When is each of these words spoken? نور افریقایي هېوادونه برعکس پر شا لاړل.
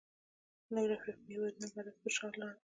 نور 0.73 0.89
افریقایي 0.97 1.29
هېوادونه 1.31 1.67
برعکس 1.73 1.99
پر 2.01 2.11
شا 2.17 2.27
لاړل. 2.39 2.59